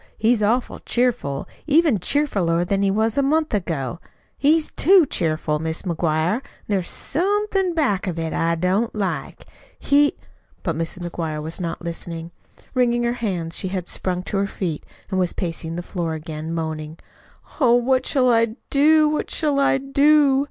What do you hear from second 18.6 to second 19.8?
do, what shall I